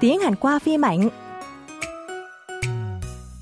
[0.00, 1.10] tiếng Hàn qua phim ảnh.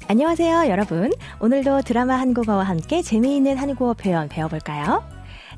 [0.09, 1.11] 안녕하세요, 여러분.
[1.41, 5.03] 오늘도 드라마 한국어와 함께 재미있는 한국어 표현 배워볼까요?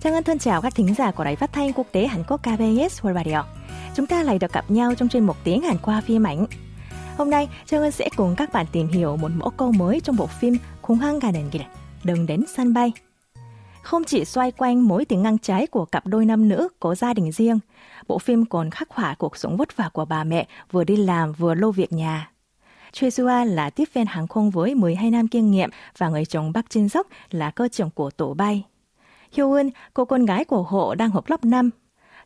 [0.01, 2.41] Trang Ngân thân chào các thính giả của Đài Phát thanh Quốc tế Hàn Quốc
[2.43, 3.45] KBS World Radio.
[3.95, 6.47] Chúng ta lại được gặp nhau trong chuyên mục tiếng Hàn qua phim ảnh.
[7.19, 10.17] Hôm nay, Trang Ngân sẽ cùng các bạn tìm hiểu một mẫu câu mới trong
[10.17, 11.63] bộ phim Khủng hoảng 가는 길,
[12.05, 12.93] đừng đến sân bay.
[13.90, 17.14] không chỉ xoay quanh mối tình ngang trái của cặp đôi nam nữ có gia
[17.14, 17.60] đình riêng,
[18.08, 21.34] bộ phim còn khắc họa cuộc sống vất vả của bà mẹ vừa đi làm
[21.34, 22.32] vừa lô việc nhà.
[22.92, 26.52] Choi Sua là tiếp viên hàng không với 12 năm kinh nghiệm và người chồng
[26.52, 28.64] Bắc Jin Sóc là cơ trưởng của tổ bay.
[29.32, 31.70] Hyo Eun, cô con gái của hộ đang học lớp 5.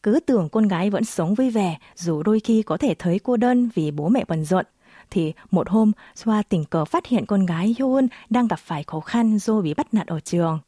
[0.03, 3.37] Cứ tưởng con gái vẫn sống vui vẻ dù đôi khi có thể thấy cô
[3.37, 4.65] đơn vì bố mẹ bận rộn.
[5.09, 8.83] Thì một hôm, Sua tình cờ phát hiện con gái Hyo Eun đang gặp phải
[8.83, 10.59] khó khăn do bị bắt nạt ở trường.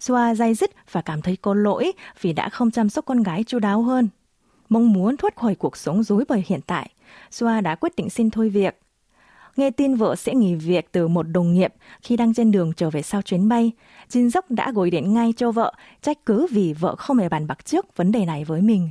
[0.00, 3.44] Sua dai dứt và cảm thấy có lỗi vì đã không chăm sóc con gái
[3.44, 4.08] chu đáo hơn.
[4.68, 6.90] Mong muốn thoát khỏi cuộc sống rối bời hiện tại,
[7.30, 8.80] Sua đã quyết định xin thôi việc.
[9.56, 12.90] Nghe tin vợ sẽ nghỉ việc từ một đồng nghiệp khi đang trên đường trở
[12.90, 13.72] về sau chuyến bay,
[14.10, 17.46] Jin Dốc đã gọi điện ngay cho vợ, trách cứ vì vợ không hề bàn
[17.46, 18.88] bạc trước vấn đề này với mình.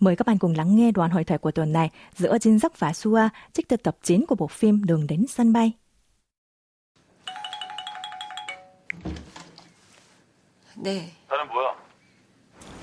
[0.00, 2.72] Mời các bạn cùng lắng nghe đoạn hội thoại của tuần này giữa Jin Dốc
[2.78, 5.72] và Sua trích từ tập 9 của bộ phim Đường đến sân bay.
[10.80, 11.74] 네, 나는 뭐야?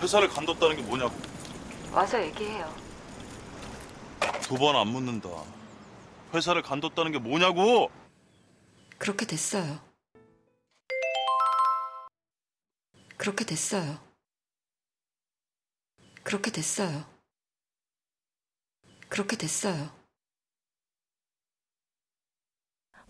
[0.01, 1.15] 회사를 간뒀다는 게 뭐냐고.
[1.93, 2.65] 와서 얘기해요.
[4.41, 5.29] 두 번 안 묻는다.
[6.33, 7.89] 회사를 간뒀다는 게 뭐냐고!
[8.97, 9.79] 그렇게 됐어요.
[13.17, 13.97] 그렇게 됐어요.
[16.23, 17.05] 그렇게 됐어요.
[19.09, 19.89] 그렇게 됐어요.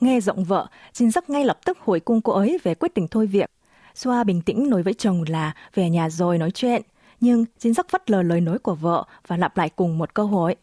[0.01, 3.07] Nghe giọng vợ, Jin Dốc ngay lập tức hồi cung cô ấy về quyết định
[3.11, 3.49] thôi việc.
[3.94, 6.82] Sua bình tĩnh nói với chồng là về nhà rồi nói chuyện,
[7.20, 10.26] nhưng Jin Dốc vất lờ lời nói của vợ và lặp lại cùng một câu
[10.26, 10.56] hỏi.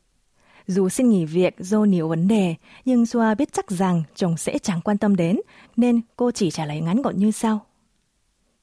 [0.67, 4.57] Dù xin nghỉ việc do nhiều vấn đề, nhưng Sua biết chắc rằng chồng sẽ
[4.57, 5.39] chẳng quan tâm đến,
[5.77, 7.65] nên cô chỉ trả lời ngắn gọn như sau.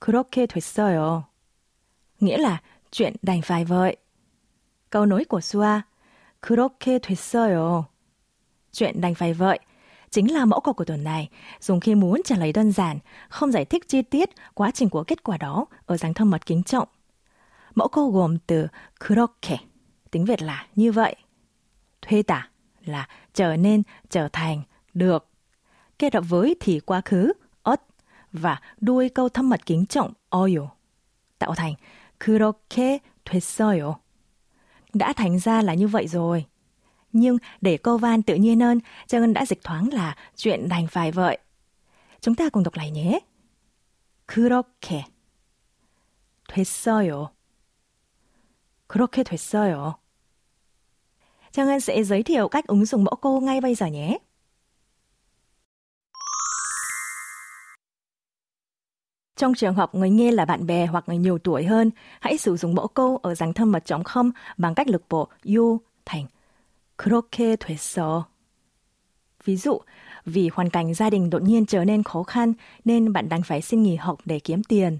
[0.05, 1.23] 그렇게 됐어요.
[2.21, 3.97] Nghĩa là chuyện đành phải vậy.
[4.91, 5.81] Câu nói của Sua,
[6.41, 7.85] 그렇게 됐어요.
[8.73, 9.59] Chuyện đành phải vậy
[10.11, 11.29] chính là mẫu câu của tuần này,
[11.61, 15.05] dùng khi muốn trả lời đơn giản, không giải thích chi tiết quá trình của
[15.05, 16.89] kết quả đó ở dáng thâm mật kính trọng.
[17.75, 18.67] Mẫu câu gồm từ
[18.99, 19.57] 그렇게,
[20.11, 21.17] tiếng Việt là như vậy,
[22.03, 22.49] thuê tả
[22.85, 24.63] là trở nên, trở thành,
[24.95, 25.29] được,
[25.99, 27.81] kết hợp với thì quá khứ, ớt,
[28.33, 30.69] và đuôi câu thâm mật kính trọng 어요,
[31.39, 31.75] tạo thành
[32.19, 34.01] 그렇게 됐어요.
[34.95, 36.45] Đã thành ra là như vậy rồi.
[37.13, 40.87] Nhưng để câu van tự nhiên hơn, Trang Ngân đã dịch thoáng là chuyện đành
[40.87, 41.39] phải vậy.
[42.21, 43.21] Chúng ta cùng đọc lại nhé.
[44.27, 45.07] 그렇게
[46.49, 47.31] 됐어요.
[48.87, 49.99] 그렇게 됐어요.
[51.53, 54.19] Trang Ngân sẽ giới thiệu cách ứng dụng mẫu câu ngay bây giờ nhé.
[59.37, 61.91] Trong trường hợp người nghe là bạn bè hoặc người nhiều tuổi hơn,
[62.21, 65.29] hãy sử dụng mẫu câu ở dáng thâm mật trống không bằng cách lực bộ
[65.57, 66.27] you thành
[66.99, 68.25] 그렇게 됐어.
[69.45, 69.81] Ví dụ,
[70.25, 72.53] vì hoàn cảnh gia đình đột nhiên trở nên khó khăn
[72.85, 74.99] nên bạn đành phải xin nghỉ học để kiếm tiền.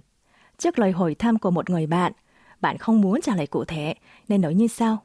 [0.59, 2.13] Trước lời hỏi thăm của một người bạn,
[2.61, 3.95] bạn không muốn trả lời cụ thể
[4.29, 4.99] nên nói như sau.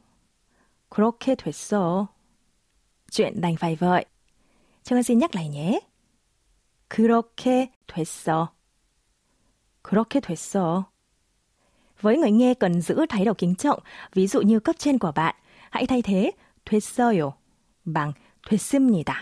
[0.89, 2.05] 그렇게 됐어.
[3.11, 4.05] Chuyện đành phải vậy.
[4.83, 5.79] Chúng xin nhắc lại nhé.
[6.89, 8.47] 그렇게 됐어.
[9.81, 10.83] 그렇게 됐어.
[12.01, 13.79] Với người nghe cần giữ thái độ kính trọng,
[14.13, 15.35] ví dụ như cấp trên của bạn,
[15.69, 16.31] hãy thay thế
[16.65, 17.31] 됐어요
[17.85, 18.13] bằng
[18.49, 19.13] 됐습니다.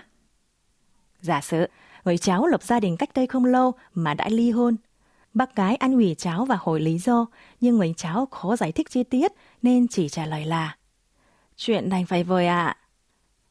[1.21, 1.67] Giả sử,
[2.05, 4.75] người cháu lập gia đình cách đây không lâu mà đã ly hôn.
[5.33, 7.25] Bác gái ăn ủy cháu và hỏi lý do,
[7.61, 9.31] nhưng người cháu khó giải thích chi tiết
[9.61, 10.77] nên chỉ trả lời là
[11.57, 12.77] Chuyện đành phải vời ạ.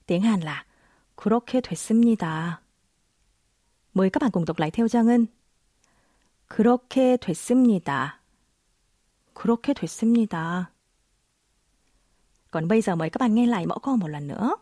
[0.06, 0.64] Tiếng Hàn là
[1.16, 2.60] 그렇게 됐습니다.
[3.94, 5.26] Mời các bạn cùng đọc lại theo Trang Ngân.
[6.48, 8.20] 그렇게 됐습니다.
[9.34, 10.69] 그렇게 됐습니다.
[12.50, 14.56] Còn bây giờ mời các bạn nghe lại mẫu câu một lần nữa.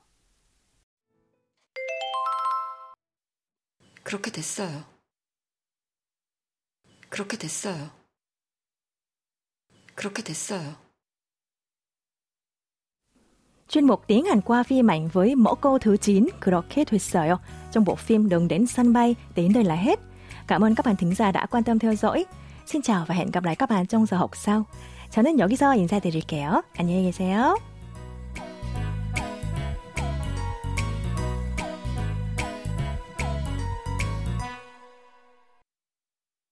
[4.04, 4.84] 그렇게 됐어요.
[7.10, 7.90] 그렇게 됐어요.
[9.94, 10.74] 그렇게 됐어요.
[13.68, 17.36] Chuyên mục tiếng Hàn qua phim ảnh với mẫu câu thứ 9 그렇게 됐어요
[17.72, 19.98] trong bộ phim Đường đến sân bay đến đây là hết.
[20.46, 22.24] Cảm ơn các bạn thính giả đã quan tâm theo dõi.
[22.66, 24.64] Xin chào và hẹn gặp lại các bạn trong giờ học sau.
[25.14, 26.62] 저는 여기서 인사드릴게요.
[26.76, 27.67] 안녕히 계세요.